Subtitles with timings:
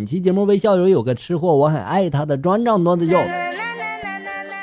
[0.00, 3.18] 本期节目为校友有个吃货，我很爱他的专账段子秀。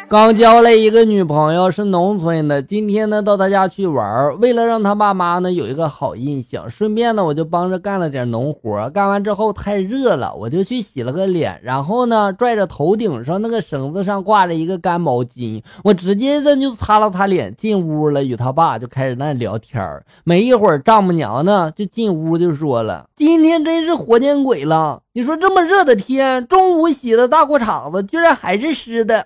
[0.09, 2.61] 刚交了一个女朋友，是农村的。
[2.61, 8.89] 今天呢，到他家去玩，为了让他爸妈呢有一个好印象，顺便呢我就帮着干了点农活。
[8.91, 19.83] 干完之后太热了，我就去洗了个脸，然后呢拽着头顶上那个绳子上挂着一个干毛巾，我直接的就擦了擦脸，进屋了，与他爸就开始那聊天
[20.23, 25.01] 没一会儿，丈母娘呢就进屋就说了：“今天真是活见鬼了！
[25.11, 29.25] 你说这么热的天，中午洗的大裤衩子居然还是湿的。”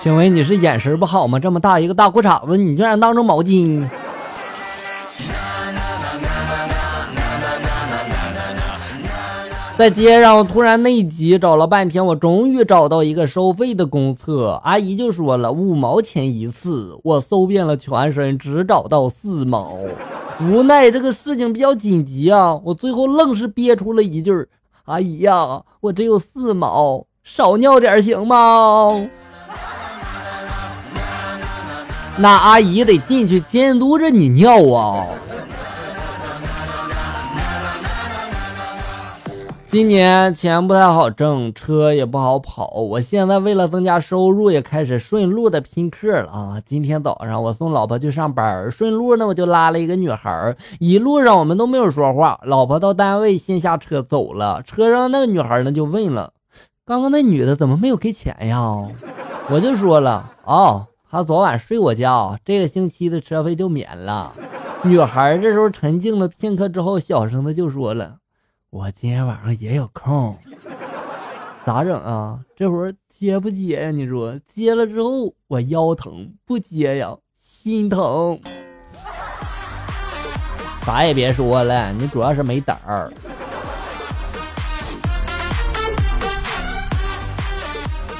[0.00, 1.38] 请问你是眼神不好吗？
[1.38, 3.86] 这么大一个大裤衩子，你居然当成毛巾？
[9.76, 16.98] 在街上突然内急，找了半天，我终于找到一个收费的公厕，阿姨就说了五毛钱一次。
[17.02, 19.78] 我搜遍了全身，只找到四毛。
[20.40, 24.32] 无奈这个事情比较紧急啊，我最后愣是憋出了一句
[24.84, 29.08] ：“阿姨呀，我只有四毛，少尿点行吗？”
[32.18, 35.06] 那阿姨得进去监督着你尿啊！
[39.70, 46.60] 今年钱不太好挣，车也不好跑，我现在为了增加收入，也开始顺路的拼客了啊！
[46.66, 52.40] 今天早上我送老婆去上班，顺路呢我就拉了一个女孩，一路上我们都没有说话。
[52.42, 56.32] 老婆到单位先下车走了，车上那个女孩呢就问了
[56.84, 58.60] ：“刚刚那女的怎么没有给钱呀？”
[59.50, 64.32] 我就说了：“哦。”她昨晚睡我觉，这个星期的车费就免了。
[64.84, 68.18] 女孩这时候沉静了片刻之后，小声的就说了
[68.70, 70.38] ：“我今天晚上也有空，
[71.66, 72.38] 咋整啊？
[72.54, 73.90] 这会儿接不接呀？
[73.90, 78.40] 你说接了之后我腰疼，不接呀心疼。
[80.86, 83.12] 啥也别说了，你主要是没胆儿。”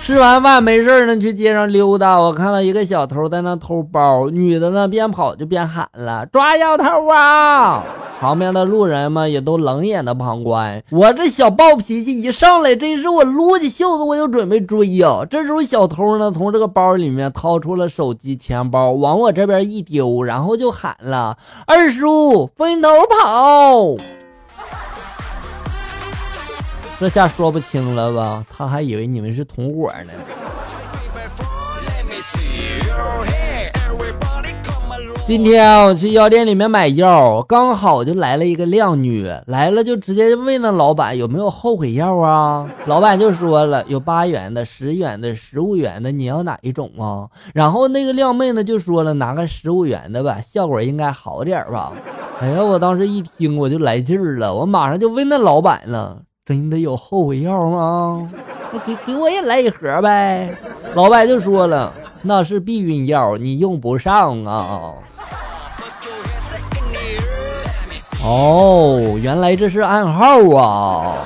[0.03, 2.21] 吃完饭没事呢，去街上溜达。
[2.21, 7.85] 我看到一个小偷在那偷包，女的呢边跑就边喊了：“抓小偷啊！”
[8.19, 10.83] 旁边的路人们也都冷眼的旁观。
[10.91, 15.25] 我这小暴脾气一上来，真是我撸起袖子我就准备追呀。
[15.31, 21.37] 这时候小偷呢从这个包里面掏出了手机、钱包，往我这边一丢，然后就喊了
[21.69, 23.97] ：“二叔，分头跑！”
[27.01, 28.45] 这下说不清了吧？
[28.55, 30.13] 他还以为你们是同伙呢。
[35.27, 42.69] 今天我去药店里面买药，刚好就来了一个靓女，来了就直接问那老板有没有后悔药啊？
[42.85, 47.25] 老板就说了，有八元的、十元的、十五元的，你要哪一种啊？
[47.55, 51.95] 然后那个靓妹呢就说了，拿个十五元的吧，效果应该好点吧。
[52.43, 56.21] 哎呀，我当时一听我就来劲儿了，我马上就问那老板了。
[56.51, 58.29] 真的有后悔药吗？
[58.85, 60.53] 给给我也来一盒呗。
[60.95, 64.95] 老白就说了，那是避孕药，你用不上啊。
[68.21, 71.19] 哦，原来这是暗号啊。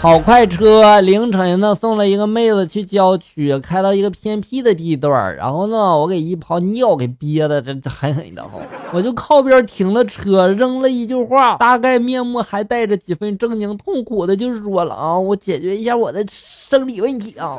[0.00, 8.58] 跑快车，凌晨呢送了一个妹子去郊区，开到一个偏僻的地段然后呢，我给一泡尿给憋的这狠狠的哈，
[8.94, 17.58] 我就靠边停了车，扔了一句话，大概面目还带着几分狰狞痛苦的就说了啊，我解决一下我的生理问题啊。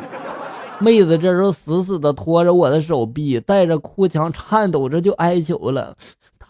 [0.80, 5.96] 妹子这时候死死的拖着我的手臂，带着哭腔，颤抖着就哀求了，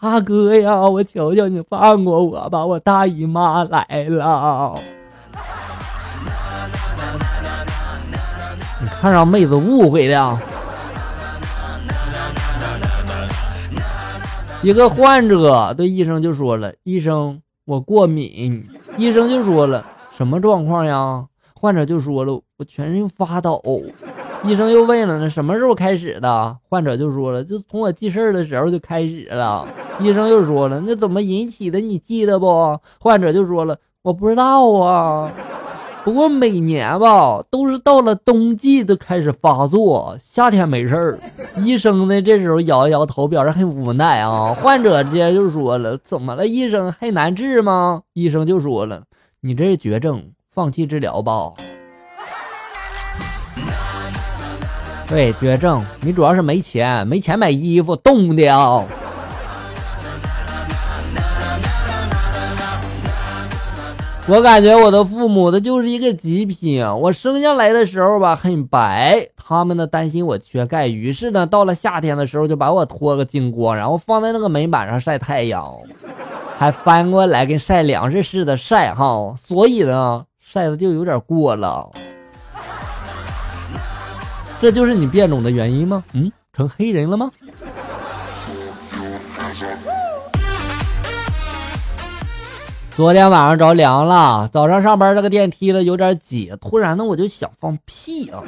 [0.00, 4.80] 大哥呀，我求求你放过我吧，我大姨妈来了。
[9.02, 10.38] 看让妹子误会的。
[14.62, 18.62] 一个患者对医生就说了：“医生，我过敏。”
[18.96, 19.84] 医生就说了
[20.16, 23.60] ：“什么状况呀？”患者就说了：“我全身发抖。”
[24.46, 29.66] 医生又问了：“那什么时候开始的？”患者就说了：“就从我记事儿的时候就开始了。”
[29.98, 31.80] 医生又说了：“那怎么引起的？
[31.80, 35.28] 你记得不？”患者就说了：“我不知道啊。”
[36.04, 41.20] 不过每年吧，都是到了冬季都开始发作，夏天没事儿。
[41.58, 44.52] 医生呢，这时候摇一摇头，表示很无奈啊。
[44.54, 46.90] 患者直接就说了：“怎么了，医生？
[46.90, 49.04] 还难治吗？”医生就说了
[49.40, 51.52] ：“你这是绝症，放弃治疗吧。”
[55.06, 58.84] 对，绝症，你主要是没钱，没钱买衣服，冻的啊。
[64.28, 66.80] 我感觉我的父母的就是一个极品。
[66.86, 75.76] 我生下来的时候吧很白，他们呢担心我缺钙，于是呢到了夏天的时候就把我脱个精光，然后放在那个门板上晒太阳，
[76.56, 81.90] 还翻过来跟晒粮食似的晒哈，所以呢晒的就有点过了。
[84.60, 86.04] 这就是你变种的原因吗？
[86.12, 87.28] 嗯，成黑人了吗？
[92.94, 98.42] 昨天晚上着凉了，早上上班这个电梯呢有点挤，突然呢我就想放屁啊。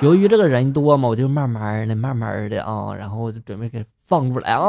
[0.00, 4.62] 由于这个人多嘛，我就慢慢的、慢慢的啊，然后我就准备给放出来啊。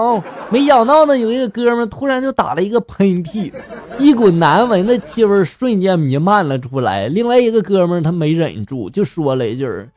[0.50, 3.52] 没想到呢，有一个哥们突然就打了一个喷嚏，
[4.00, 7.08] 一股难闻的气味瞬间弥漫了出来。
[7.08, 9.90] 另外一个哥们他没忍住，就说了一句：“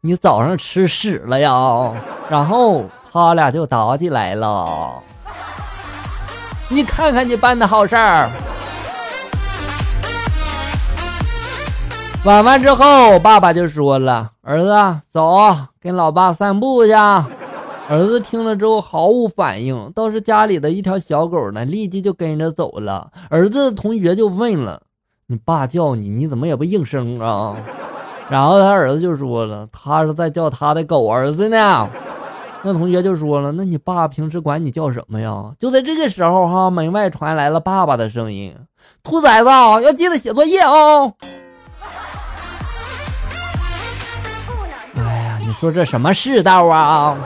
[0.00, 1.92] 你早上吃屎了呀？”
[2.30, 5.02] 然后他俩就打起来了。
[6.70, 8.30] 你看看你办的好事儿。
[12.24, 15.36] 晚饭之后，爸爸就说了：“儿子，走，
[15.80, 16.92] 跟老爸散步去。”
[17.90, 23.10] 儿子听了之后毫无反应，倒是家里的一条小狗呢，立即就跟着走了。
[23.28, 24.80] 儿子的同学就问了
[25.26, 27.56] ：“你爸叫你，你怎么也不应声啊？”
[28.30, 31.88] 然后他儿子就说了：“他是在叫他的狗儿子呢。”
[32.62, 38.54] 那同学就说了：“那你爸平时管你叫什么呀？”就在这个时候，哈，门外传来了爸爸的声音
[39.02, 40.72] ：“兔崽子，要记得写作业啊！”
[45.62, 47.16] 说这什么世道啊！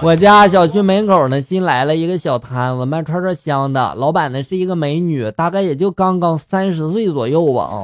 [0.00, 3.92] 我家小区门口呢，新来了一个小摊子，卖串串香的。
[3.96, 7.64] 老板呢是一个美女，大概也就刚刚三十岁左右吧。
[7.64, 7.82] 啊，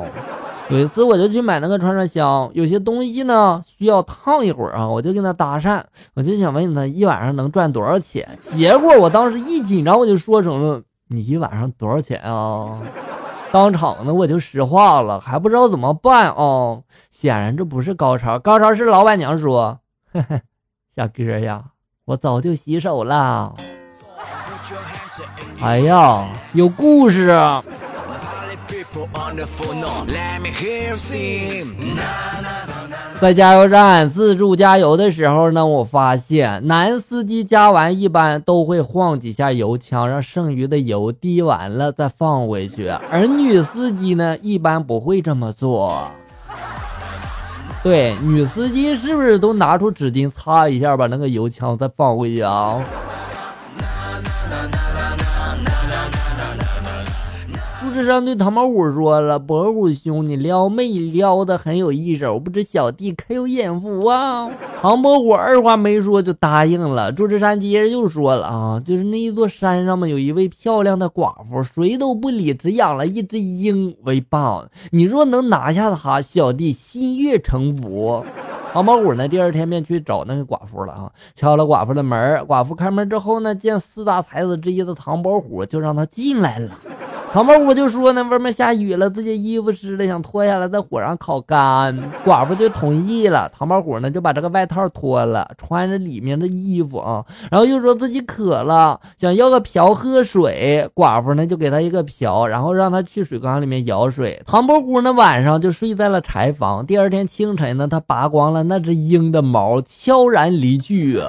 [0.69, 5.83] 有一次我就去买那个串串香，有些东西呢需要烫一会儿啊，我就跟他搭讪，
[6.15, 8.39] 我就想问他一晚上能赚多少钱。
[8.41, 12.81] 结果我当时一紧张，我就说成了你一晚上多少钱啊？
[13.51, 16.81] 当场呢，我就石化了，还不知道怎么办啊！
[17.11, 19.79] 显然这不是高潮，高潮是老板娘说
[20.95, 21.65] ：“小哥呀，
[22.05, 23.55] 我早就洗手了。”
[25.63, 27.29] 哎呀，有故事。
[33.21, 46.09] 在加油站自助加油的时候呢，我发现男司机加完一般都会晃几下油枪，让剩余的油滴完了再放回去，而女司机呢一般不会这么做。
[47.83, 52.81] 对，女司机是不是都拿出纸巾擦一下，把那个油枪再放回去啊？
[57.95, 64.49] 智商对唐伯虎说了：“伯虎兄，你撩妹撩的很有一手，不知小弟可有眼福啊？”
[64.81, 67.11] 唐伯虎二话没说就答应了。
[67.11, 74.69] 朱志山接着又说了：“啊，就是那一座山上嘛，有一位漂亮的寡妇，谁都不理，只养了一只鹰为伴。
[74.91, 78.25] 你若能拿下她，小弟心悦诚服。”
[78.71, 82.39] 唐伯虎呢，第二天便去找那个寡妇了啊，敲了寡妇的门。
[82.41, 86.71] 寡妇开门之后呢，见四大才子之一的唐伯虎，就让他进来了。
[87.31, 91.97] 唐伯虎就说呢，外面下雨了，自己衣服湿了，想脱下来在火上烤干。
[92.25, 93.49] 寡妇就同意了。
[93.55, 100.91] 唐伯虎呢就把这个外套脱了，穿着里面的衣服啊，然后又说自己渴了，想要个瓢喝水。
[100.95, 104.43] 寡妇呢就给他一个瓢，然后让他去水缸里面舀水。
[104.47, 106.85] 唐伯虎呢晚上就睡在了柴房。
[106.87, 111.21] 第二天清晨呢，他拔光了那只鹰的毛，悄然离去。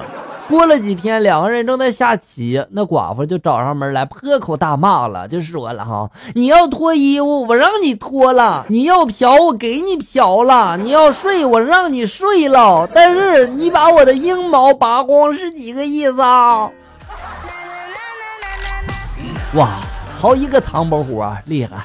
[0.50, 12.88] 过了几天，两个人正在下棋，那寡妇就找上门来，破口大骂了，就说了：“哈，你要脱衣服，我让你脱了；你要嫖，我给你嫖了；你要睡，我让你睡了。
[12.92, 16.68] 但是你把我的阴毛拔光，是几个意思啊？”
[19.54, 19.68] 哇，
[20.18, 21.76] 好一个唐伯虎啊，厉害！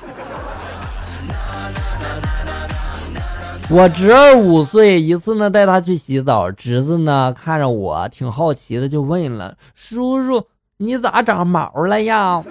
[3.68, 10.44] 我侄儿五岁，一次呢带他去洗澡，侄子呢看着我挺好奇的，就问了：“叔叔，
[10.78, 12.42] 你咋长毛了呀？”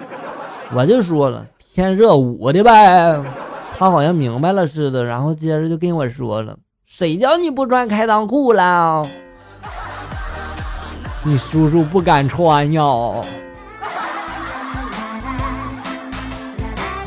[0.75, 3.17] 我就说了：“天热捂的呗。”
[3.77, 9.07] 他好像明白了似的，然后接着就跟我说了：“谁叫你不穿开裆裤了？
[11.23, 12.83] 你叔叔不敢穿呀。”